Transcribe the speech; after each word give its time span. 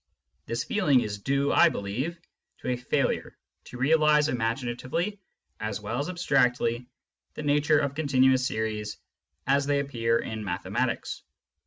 This 0.47 0.63
feeling 0.63 1.01
is 1.01 1.19
due, 1.19 1.51
I 1.51 1.69
believe, 1.69 2.19
to 2.57 2.69
a 2.69 2.75
failure 2.75 3.37
to 3.65 3.77
realise 3.77 4.29
imaginatively, 4.29 5.19
as 5.59 5.79
well 5.79 5.99
as 5.99 6.09
abstractly, 6.09 6.87
the 7.35 7.43
nature 7.43 7.77
of 7.77 7.93
con 7.93 8.07
tinuous 8.07 8.43
series 8.47 8.97
as 9.45 9.67
they 9.67 9.77
appear 9.79 10.17
in 10.17 10.43
mathematics. 10.43 11.21